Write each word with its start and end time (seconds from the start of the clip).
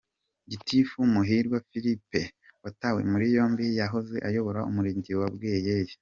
Gitifu 0.51 0.97
Muhirwa 1.13 1.57
Philippe 1.69 2.21
watawe 2.63 2.99
muri 3.11 3.25
yombi 3.35 3.65
yahoze 3.79 4.15
ayobora 4.27 4.65
Umurenge 4.69 5.11
wa 5.21 5.29
Bweyeye. 5.33 5.93